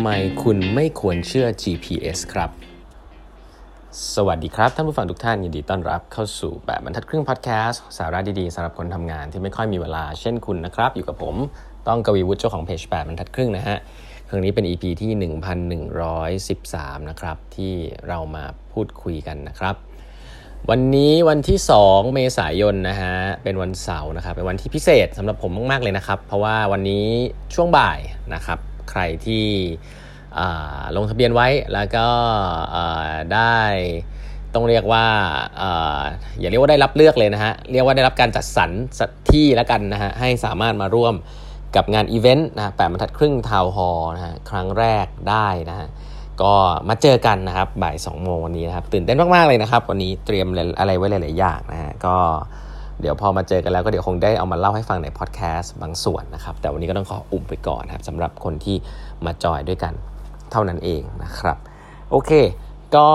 [0.00, 0.10] ำไม
[0.42, 2.50] คุณไม่ควรเชื่อ GPS ครับ
[4.14, 11.36] สวัสดีครับ ท่านผู้ฟังทุกท่านยินดีต้อนรับเข้าสู่แบบบรรทัดครึ่งพอดแคสต์สาระดีๆสำหรับคนทำงานที่ไม่ค่อยมีเวลาเช่นคุณนะครับ อยู่กับผม
[11.88, 13.76] ต้องกวีวุฒิเจ้าของเพจแบบบรรทัดครึ่งนะฮะ
[14.28, 15.10] ครั้งนี้เป็น EP ที่
[16.38, 17.72] 1113 นะครับ ที่
[18.08, 19.74] เรามาพูดคุยกันนะครับ
[20.70, 27.06] วันนี้วันที่ 2 เมษายนนะฮะเป็นวันเสาร์นะครับเป็นวันที่พิเศษสำหรับผมมากๆเลยนะครับ เพราะว่าวันนี้
[27.54, 28.00] ช่วงบ่าย
[28.36, 28.58] นะครับ
[28.90, 29.46] ใครที่
[30.96, 32.06] ลงทะเบียนไว้แล้วก็
[33.34, 33.58] ได้
[34.54, 35.06] ต้องเรียกว่า
[36.40, 38.70] อย่าเรียกว่าได้รับเลือกเลยนะฮะเรียกว่าได้รับการจัดสรร
[39.30, 41.14] ที่แล้วกันนะฮะให้สามารถมาร่วม
[41.76, 45.88] กับงานอีเวนต์นะแปดบรรทัดครึ่งทาวน์ฮอลนะฮะครั้งแรกได้นะฮะ
[46.42, 46.54] ก็
[46.88, 50.46] มาเจอกันนะครับบ่าย2โมงวันนี้นะครับตื่นเต้นมาก ๆ เลยนะครับ วันนี้เตรียม
[50.78, 52.16] อะไรไว้หลาย ๆ อย่างนะฮะก็
[53.00, 58.76] เดี๋ยวพอมาเจอกันแล้วก็เดี๋ยวคงได้เอามาเล่าให้ฟังในพอดแคสต์บางส่วนนะครับ แต่วันนี้ก็ต้องขออุ่มไปก่อนนะครับสำหรับคนที่
[59.24, 59.92] มาจอยด้วยกัน
[60.52, 61.56] เท่านั้นเองนะครับ
[62.10, 62.30] โอเค
[62.96, 63.06] ก็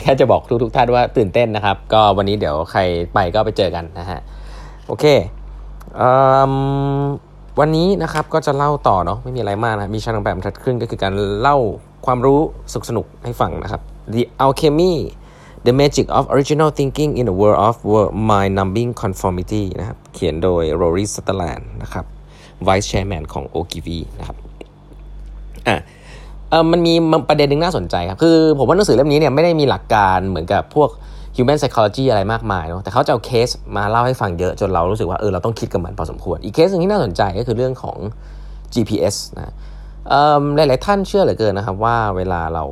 [0.00, 2.80] แค่จะบอกทุกๆท่านว่าตื่นเต้นนะครับ ก็วันนี้เดี๋ยวใคร
[3.14, 4.20] ไปก็ไปเจอกันนะฮะ
[4.88, 5.04] โอเค
[7.60, 11.56] วันนี้นะครับก็จะเล่าต่อเนาะไม่มีอะไรมากนะมีชั้นแบบทัดครึ่งก็คือการเล่า
[12.06, 12.40] ความรู้
[12.72, 13.80] สุกสนุกให้ฟังนะครับ
[14.14, 14.94] The Alchemy
[15.66, 17.76] The Magic of Original Thinking in a World of
[18.30, 22.04] Mind Numbing Conformity นะครับ เขียนโดย Rory Sutherland นะครับ
[22.66, 24.36] Vice Chairman ของ OGV นะครับ
[25.68, 25.76] อะ
[26.50, 26.94] เออมันมี
[27.28, 30.90] ประเด็นหนึ่งน่าสนใจครับ คือผมว่าหนังสือเล่มนี้เนี่ยไม่ได้มีหลักการเหมือนกับพวก
[31.36, 37.98] human psychology อะไรมากมายเนาะ แต่เขาจะเอาเคสมาเล่าให้ฟังเยอะจนเรารู้สึกว่าเออเราต้องคิดกับมันพอสมควร อีกเคสหนึ่งที่น่าสนใจก็คือเรื่องของ
[38.74, 39.54] GPS นะ
[40.56, 42.64] หลาย ๆ ท่านเชื่อเหลือเกินนะครับว่าเวลาเรา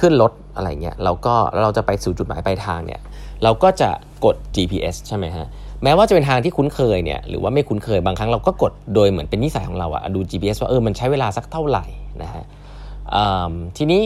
[0.00, 3.00] ขึ้นรถอะไรเงี้ยเราก็เราจะไปสู่จุดหมายปลายทางเนี่ย
[3.42, 3.90] เราก็จะ
[4.24, 5.46] กด GPS ใช่ไหมฮะ
[5.82, 11.84] แม้ว่าจะเป็นทางที่คุ้นเคยเนี่ยหรือว่าไม่คุ้นเคยบางครั้งเราก็กดโดยเหมือนเป็นนิสัยของเราอะดู GPS ว่าเออมันใช้เวลาสักเท่าไหร่
[12.22, 12.44] นะฮะ
[13.76, 14.02] ทีนี้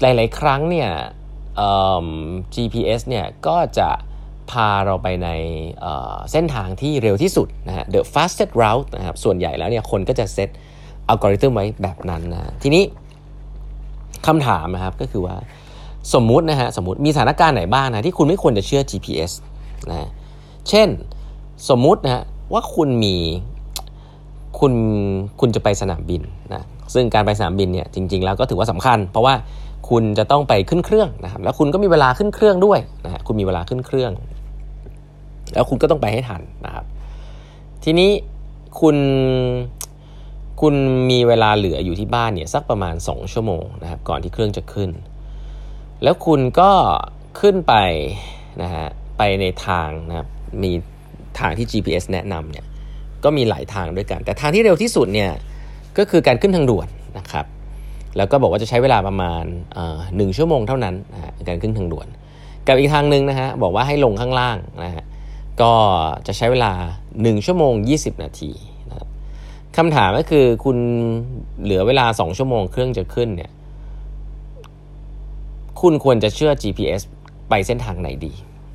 [0.00, 0.90] หลาย ๆ ครั้งเนี่ย
[2.54, 3.88] GPS เนี่ยก็จะ
[4.50, 5.28] พาเราไปใน
[6.32, 10.48] เส้นทางที่เร็วที่สุดนะฮะ the fastest route นะครับส่วนใหญ่แล้วเนี่ยคนก็จะเซต
[11.08, 12.82] อัลกอริทึมไว้แบบนั้นนะทีนี้
[14.26, 15.36] คำถามนะครับก็คือว่า
[16.14, 19.32] สมมุตินะฮะสมมติมีสถานการณ์ไหนบ้างนะที่คุณไม่ควรจะเชื่อ GPS
[19.90, 20.08] นะ
[20.68, 20.88] เช่น
[21.68, 23.16] สมมุตินะฮะว่าคุณมี
[24.58, 24.72] คุณ
[25.40, 26.62] คุณจะไปสนามบินนะ
[26.94, 29.34] ซึ่งการไปสนามบินเนี่ยจริง ๆ แล้วก็ถือว่าสำคัญ เพราะว่า
[29.88, 34.12] คุณจะต้องไปขึ้นเครื่องนะครับแล้วคุณก็มีเวลาขึ้นเครื่องด้วยนะฮะคุณมีเวลาขึ้นเครื่อง
[35.54, 36.84] แล้วคุณก็ต้องไปให้ทันนะครับ
[37.84, 38.10] ทีนี้
[38.80, 38.96] คุณ
[40.60, 40.74] คุณ
[41.10, 44.90] มีเวลาเหลืออยู่ที่บ้านเนี่ยสักประมาณ 2 ชั่วโมงนะครับก่อนที่เครื่องจะขึ้น
[46.02, 46.70] แล้วคุณก็
[47.40, 47.74] ขึ้นไป
[48.62, 48.86] นะฮะ
[49.18, 50.28] ไปในทางนะครับ
[50.62, 50.72] มี
[51.38, 52.66] ทางที่ GPS แนะนำเนี่ย
[53.24, 55.30] ก็มีหลายทางด้วยกัน แต่ทางที่เร็วที่สุดเนี่ย
[55.98, 56.88] ก็คือการขึ้นทางด่วน
[57.18, 57.46] นะครับ
[58.16, 59.44] แล้วก็บอกว่าจะใช้เวลาประมาณ
[60.16, 62.06] หนึ่งชั่วโมงเท่านั้นนะฮะการขึ้นทางด่วน
[62.66, 65.04] กับอีกทางหนึ่งนะฮะบอกว่าให้ลงข้างล่างนะฮะ
[65.60, 65.72] ก็
[66.26, 66.72] จะใช้เวลา
[67.10, 68.52] 1 ชั่วโมง 20 นาที
[69.76, 70.78] คำถามก็คือคุณ
[71.62, 73.50] เหลือเวลา2ชั่วโมงเครื่องจะขึ้นเนี่ย
[75.80, 77.00] คุณควรจะเชื่อ GPS
[77.48, 78.32] ไปเส้นทางไหนดี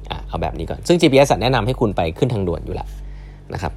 [0.09, 2.87] อะเอาแบบนี้ก่อน ซึ่ง GPS แนะนำให้คุณไปขึ้นทางด่วนอยู่แล้ว
[3.53, 3.73] นะครับ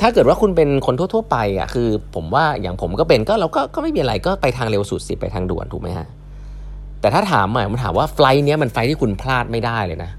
[0.00, 6.08] ถ้าเกิดว่าคุณเป็นคนทั่ว ๆ ไปอะคือ ผมว่าอย่างผมก็เป็นก็เราก็ก็ไม่มีอะไรก็ไปทางเร็วสุดสิไปทางด่วนถูกไหมฮะ
[7.00, 10.10] แต่ถ้าถามใหม่ผมถามว่าไฟล์นี้มันไฟล์ที่คุณพลาดไม่ได้เลยนะ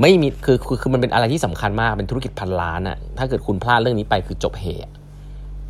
[0.00, 4.92] ไม่มีคือคือคือมันเป็นอะไรที่สำคัญมากเป็นธุรกิจพันล้านอะถ้าเกิดคุณพลาดเรื่องนี้ไปคือจบเหตุ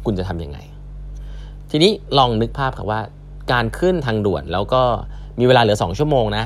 [0.05, 0.59] คุณจะทํำยังไง
[1.71, 3.01] ทีนี้ลองนึกภาพครับว่า
[3.53, 4.83] การขึ้นทางด่วนแล้วก็
[5.39, 6.45] มีเวลาเหลือ 2 ชั่วโมงนะ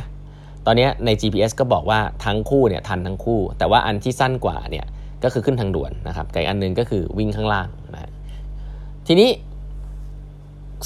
[0.67, 4.87] ตอนนี้ใน GPS ก็บอกว่าทั้งคู่เนี่ยทันทั้งคู่ แต่ว่าอันที่สั้นกว่าเนี่ย
[5.25, 8.11] ก็คือขึ้นทางด่วนนะครับไกับอันนึงก็คือวิ่งข้างล่างนะ
[9.07, 9.29] ทีนี้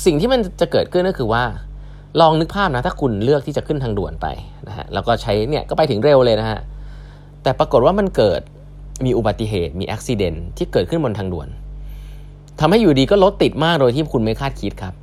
[0.04, 1.44] สิ่งที่มันจะเกิดขึ้นก็คือว่า
[2.20, 4.26] ลองนึกภาพนะถ้าคุณเลือกที่จะขึ้นทางด่วนไป
[4.68, 6.60] นะฮะแล้วก็ใช้เนี่ยก็ไปถึงเร็วเลยนะฮะ
[7.42, 8.40] แต่ปรากฏว่ามันเกิด
[9.04, 11.48] มีอุบัติเหตุมีอุบิเหตุที่เกิดขึ้นบนทางด่วน
[12.60, 14.94] ทำให้อยู่ดีก็รถติดมากโดยที่คุณไม่คาดคิดครับ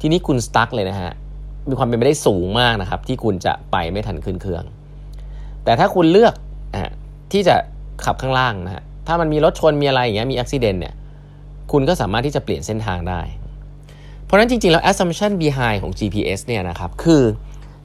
[0.00, 1.12] ทีนี้คุณสตั๊กเลยนะฮะ
[1.68, 4.64] มีความเป็นไปได้สูงมากนะครับ ที่คุณจะไปไม่ทันขึ้นเครื่อง
[5.64, 6.34] แต่ถ้าคุณเลือก
[6.74, 6.76] อ
[7.32, 7.54] ที่จะ
[8.04, 10.94] ขับข้างล่างนะฮะถ้ามันมีรถชนมีอะไรอย่างเงี้ยมีอุบิเหตุเนี่ย
[11.72, 13.20] คุณก็สามารถที่จะเปลี่ยนเส้นทางได้
[14.24, 17.22] เพราะฉะนั้นจริงๆ แล้ว assumption behind ของ GPS เนี่ยนะครับ คือ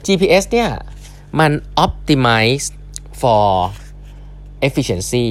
[0.05, 0.69] GPS เนี่ย
[1.39, 1.51] มัน
[1.85, 2.65] optimize
[3.21, 3.47] for
[4.67, 5.25] efficiency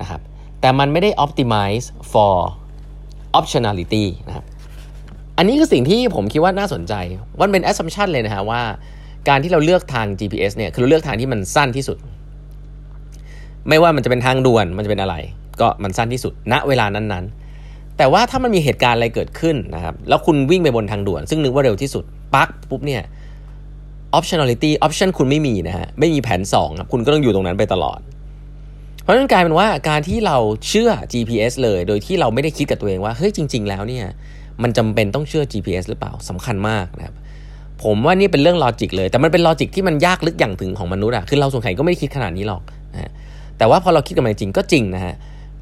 [0.00, 0.20] นะครับ
[0.60, 2.34] แต่มันไม่ได้ optimize for
[3.38, 4.44] optionality นะครับ
[5.36, 6.94] อันนี้คือสิ่งที่ผมคิดว่าน่าสนใจ
[7.40, 8.62] มันเป็น assumption เลยนะฮะว่า
[9.28, 11.98] การที่เราเลือกทาง GPS เนี่ยคือเราเลือกทางที่มันสั้นที่สุด
[13.68, 15.16] ไม่ว่ามันจะเป็นทางด่วนมันจะเป็นอะไร
[15.60, 22.04] ก็มันสั้นที่สุดณเวลานั้นๆ แต่ว่าถ้ามันมีเหตุการณ์อะไรเกิดขึ้นนะครับแล้วคุณวิ่งไปบนทางด่วน ซึ่งนึกว่าเร็วที่สุด
[22.34, 23.02] ปักปุ๊บเนี่ย
[24.18, 27.98] optionality option คุณไม่มีนะฮะไม่มีแผน2ครับคุณก็ต้องอยู่ตรงนั้นไปตลอด
[29.02, 30.36] เพราะฉะนั้นกลายเป็นว่าการที่เรา
[30.68, 34.04] เชื่อ GPS เลย โดยที่เราไม่ได้คิดกับตัวเองว่าเฮ้ยจริง ๆ แล้วเนี่ย
[34.62, 37.14] มันจำเป็นต้องเชื่อ GPS หรือเปล่าสำคัญมากนะครับ
[37.82, 42.62] ผมว่านี่เป็นเรื่อง logic เลย แต่มันเป็น logic ที่มันยากลึกหยั่งถึงของมนุษย์อะคือเราสงสัยก็ไม่ได้คิดขนาดนี้หรอก
[42.94, 43.12] นะ
[43.58, 45.14] แต่ว่าพอเราคิดกับมันจริงก็จริงนะฮะ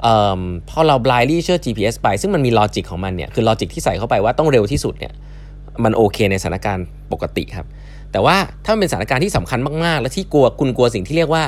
[0.07, 0.09] เอ
[0.39, 0.41] อ
[0.71, 5.13] พอเรา blindly เชื่อ GPS ไป ซึ่งมันมี logic ของมันเนี่ยคือ logic ที่ใส่เข้าไปว่าต้องเร็วที่สุดเนี่ย
[5.85, 7.67] มันโอเคในสถานการณ์ปกติครับ
[8.13, 11.45] แต่ว่าถ้ามันเป็นสถานการณ์ที่สำคัญมากๆ และที่กลัวคุณกลัวสิ่งที่เรียกว่า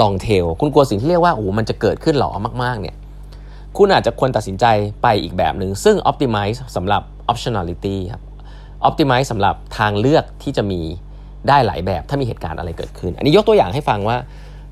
[0.00, 2.30] long tail คุณกลัวสิ่งที่เรียกว่าโอ้มันจะเกิดขึ้นหรอ
[2.62, 2.96] มากๆเนี่ย
[3.76, 4.66] คุณอาจจะควรตัดสินใจ
[5.02, 8.22] ไปอีกแบบหนึ่งซึ่ง optimize สำหรับ optionality ครับ
[8.88, 10.80] optimize สำหรับทางเลือกที่จะมี
[11.48, 14.16] ได้หลายแบบถ้ามีเหตุการณ์อะไรเกิดขึ้น อันนี้ยกตัวอย่างให้ฟังว่า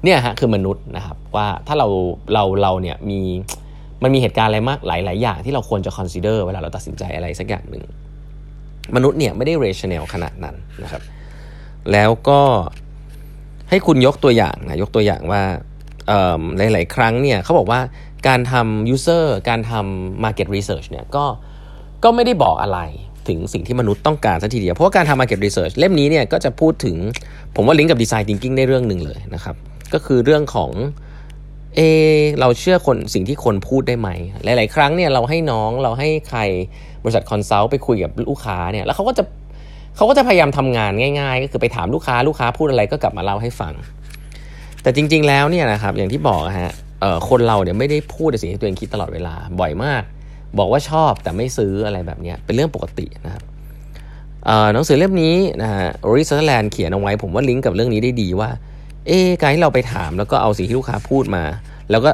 [0.05, 1.89] เนี่ยฮะคือมนุษย์นะครับว่าถ้าเรา
[2.33, 3.21] เราเราเนี่ยมี
[4.03, 7.85] มันมีเหตุการณ์อะไรมากหลายหลายอย่างที่เราควรจะ consider เวลาเราตัดสินใจอะไรสักอย่างหนึ่ง
[8.97, 11.03] มนุษย์เนี่ยไม่ได้ rational ขนาดนั้นนะครับ
[11.93, 12.41] แล้วก็
[13.75, 15.43] ให้คุณยกตัวอย่างนะยกตัวอย่างว่า
[16.73, 17.81] หลาย ๆ ครั้งเนี่ยเขาบอกว่า
[18.29, 21.25] การทำ user การทำ market research เนี่ยก็
[22.05, 22.81] ก็ไม่ได้บอกอะไร
[23.29, 26.97] ถึงสิ่งที่มนุษย์ต้องการซะทีเดียว เพราะว่าการทำ market research เล่มนี้เนี่ยก็จะพูดถึง
[27.57, 29.55] ผมว่าลิงก์กับ design thinking ได้เรื่องหนึ่งเลยนะครับ
[29.95, 30.71] ก็คือเรื่องของ
[31.77, 31.81] เอ
[32.41, 34.09] เราเชื่อคนสิ่งที่คนพูดได้ไหม
[34.45, 36.41] หลาย ๆ ครั้งเนี่ยเราให้น้องเราให้ใคร
[37.03, 39.25] บริษัท consult ไปคุยกับลูกค้าเนี่ยแล้วเขาก็จะ
[39.97, 43.75] เขาก็จะพยายามทำงานง่ายๆ ก็คือไปถามลูกค้าลูกค้าพูดอะไรก็กลับมาเล่าให้ฟัง
[44.83, 46.73] แต่จริง ๆ แล้วเนี่ยนะครับอย่างที่บอกฮะ
[47.29, 50.03] คนเราเนี่ยไม่ได้พูดในสิ่งที่ตัวเองคิดตลอดเวลาบ่อยมาก
[50.59, 53.43] บอกว่าชอบแต่ไม่ซื้ออะไรแบบนี้เป็นเรื่องปกตินะครับ
[54.73, 58.51] หนังสือเล่มนี้นะฮะโอริสแลนด์เขียนเอาไว้ ผมว่าลิงก์กับเรื่องนี้ได้ดีว่า
[59.07, 61.45] เอ๊การที่เราไปถามแล้วก็เอาสิ่งที่ลูกค้าพูดมา
[61.91, 62.11] แล้วก็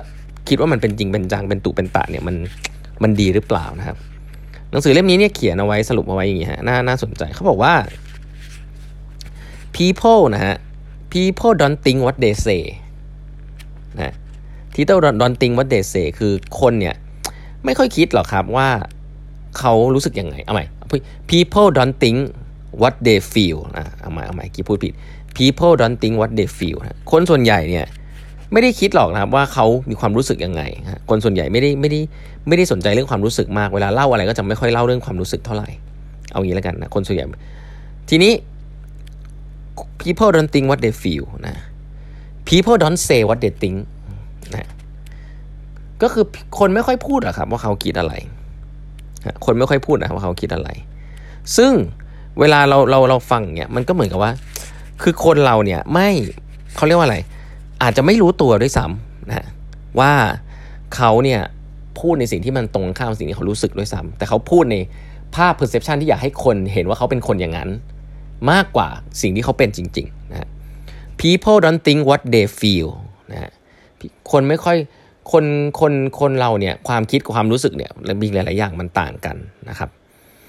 [0.48, 2.36] คิดว่ามันเป็นจริงเป็นจังเป็นตุเป็นตะเนี่ยมัน
[3.02, 3.96] มันดีหรือเปล่านะครับ
[4.70, 7.74] หนังสือเล่มนี้เนี่ยเขียนเอาไว้สรุปเอาไว้อย่างนี้ฮะน่าน่าสนใจเขาบอกว่า
[9.76, 10.56] people นะฮะ
[11.12, 12.62] people don't think what they say
[14.00, 14.14] นะ
[14.74, 16.94] ที่ต้อง don't think what they say คือคนเนี่ย
[17.64, 18.68] ไม่ค่อยคิดหรอกครับว่า
[19.58, 20.64] เขารู้สึกยังไง เอาใหม่
[21.30, 22.18] people don't think
[22.82, 24.92] what they feel นะเอาใหม่เอาใหม่กี่พูดผิด
[25.38, 26.78] people don't think what they feel
[27.10, 27.86] คนส่วนใหญ่เนี่ย
[28.52, 30.62] ไม่ได้คิดหรอกนะครับว่าเขามีความรู้สึกยังไง
[31.10, 32.00] คนส่วนใหญ่ไม่ได้ไม่ได้
[32.48, 35.68] ไม่ได้สนใจเรื่องความรู้สึกมาก เวลาเล่าอะไรก็จะไม่ค่อยเล่าเรื่องความรู้สึกเท่าไหร่
[36.32, 37.26] เอางี้แล้วกันนะ คนส่วนใหญ่
[38.08, 38.32] ทีนี้
[40.02, 41.56] people don't think what they feel นะ
[42.48, 43.78] people don't say what they think
[44.56, 44.66] นะ
[46.02, 46.24] ก็คือ
[46.58, 48.14] คนไม่ค่อยพูดอะครับว่าเขาคิดอะไร
[49.44, 50.68] คนไม่ค่อยพูดนะว่าเขาคิดอะไร
[51.56, 51.72] ซึ่ง
[52.40, 54.32] เวลาเราเราเราฟังเนี่ยมันก็เหมือนกับว่า
[55.02, 56.08] คือคนเราเนี่ยไม่
[56.76, 57.18] เขาเรียกว่าอะไร
[57.82, 59.46] อาจจะไม่รู้ตัวด้วยซ้ำนะ
[59.98, 60.12] ว่า
[60.96, 61.40] เขาเนี่ย
[62.00, 64.76] พูดในสิ่งที่มันตรงข้ามสิ่งที่เขารู้สึกด้วยซ้ำแต่เขาพูดใน
[65.34, 67.70] ภาพ perception ที่อยากให้คนเห็นว่าเขาเป็นคนอย่างนั้น
[68.50, 68.88] มากกว่า
[69.22, 70.48] สิ่งที่เขาเป็นจริงๆนะ
[71.22, 72.88] people don't think what they feel
[73.30, 73.50] นะ
[74.30, 74.76] คนไม่ค่อย
[75.32, 75.44] คน
[75.80, 77.90] คนคนเราเนี่ยความคิดกับความรู้สึกเนี่ย
[78.22, 79.36] มีหลาย ๆ อย่างมันต่างกัน
[79.68, 79.90] นะครับ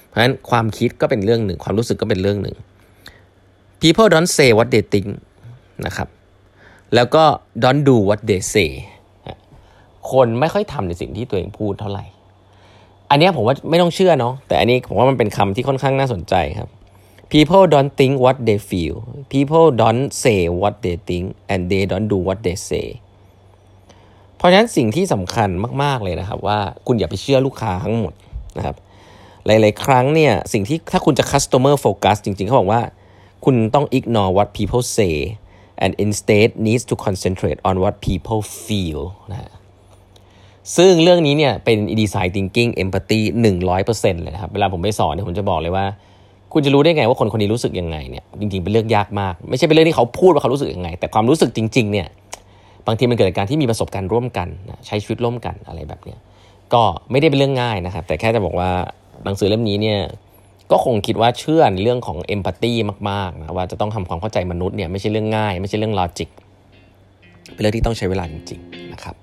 [0.07, 2.55] เพราะฉะนั้นความคิดก็เป็นเรื่องหนึ่ง ความรู้สึกก็เป็นเรื่องหนึ่ง
[3.81, 5.09] people don't say what they think
[5.85, 6.07] นะครับ
[6.95, 7.23] แล้วก็
[7.63, 8.71] don't do what they say
[10.11, 12.05] คนไม่ค่อยทำในสิ่งที่ตัวเองพูดเท่าไหร่
[13.09, 16.69] อันนี้ผมว่าไม่ต้องเชื่อเนาะแต่อันนี้ผมว่ามันเป็นคำที่ค่อนข้างน่าสนใจครับ
[17.33, 18.95] people don't think what they feel
[19.33, 22.87] people don't say what they think and they don't do what they say
[24.37, 25.49] เพราะฉะนั้นสิ่งที่สำคัญ
[25.83, 28.13] มาก ๆ เลยนะครับ ว่าคุณอย่าไปเชื่อลูกค้าทั้งหมด
[28.57, 28.75] นะครับ
[29.45, 32.81] หลาย ๆ ครั้งเนี่ยสิ่งที่ถ้าคุณจะ customer focus จริง ๆ เขาบอกว่า
[33.45, 35.15] คุณต้อง ignore what people say
[35.83, 39.51] and instead needs to concentrate on what people feel นะ
[40.77, 43.21] ซึ่งเรื่องนี้เนี่ยเป็น design thinking empathy
[43.71, 45.85] 100%เลยนะครับ เวลาผมไปสอนเนี่ยผมจะบอกเลยว่า
[46.53, 52.07] คุณจะรู้ได้ไงว่าคนคนนี้รู้สึกยังไงเนี่ยจริงๆ เป็นเรื่องยากมาก ไม่ใช่เป็นเรื่องที่เขาพูดว่าเขารู้สึกยังไง แต่ความรู้สึกจริงๆเนี่ย
[52.87, 54.47] บางทีมันเกิดจากการที่มีประสบการณ์ร่วมกัน
[54.87, 56.19] ใช้ชีวิตร่วมกันอะไรแบบเนี้ย
[56.73, 58.71] ก็ไม่ได้เป็นเรื่องง่ายนะครับ แต่แค่จะบอกว่า
[59.23, 59.99] หนังสือเล่มนี้เนี่ย
[60.71, 62.73] ก็คงคิดว่าเชื่อเรื่องของเอมพัตตี
[63.09, 66.29] มากๆนะว่าจะต้องทำความเข้าใจมนุษย์เนี่ยไม่ใช่เรื่องง่าย ไม่ใช่เรื่องลอจิก
[67.53, 69.15] เป็นเรื่องที่ต้องใช้เวลาจริงๆนะครับ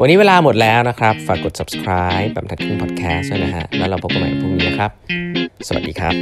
[0.00, 4.90] วันนี้เวลาหมดแล้วนะครับ ฝากกด subscribe แบบทัดครึ่ง podcast ด้วยนะฮะ แล้วเราพบกันใหม่พรุ่งนี้นะครับ
[5.68, 6.14] สวัสดีครับ